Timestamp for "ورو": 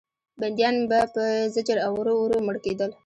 1.99-2.13, 2.17-2.37